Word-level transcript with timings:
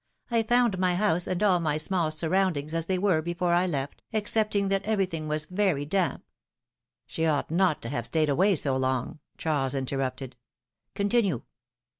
I 0.31 0.41
found 0.41 0.79
my 0.79 0.95
house 0.95 1.27
and 1.27 1.43
all 1.43 1.59
my 1.59 1.77
small 1.77 2.09
surroundings 2.09 2.73
as 2.73 2.87
they 2.87 2.97
were 2.97 3.21
before 3.21 3.53
I 3.53 3.67
left, 3.67 4.01
excepting 4.11 4.69
that 4.69 4.81
everything 4.83 5.27
was 5.27 5.45
very 5.45 5.85
damp 5.85 6.23
—"She 7.05 7.27
ought 7.27 7.51
not 7.51 7.83
to 7.83 7.89
have 7.89 8.07
stayed 8.07 8.27
away 8.27 8.55
so 8.55 8.75
long," 8.75 9.19
Charles 9.37 9.75
interrupted. 9.75 10.35
Continue." 10.95 11.43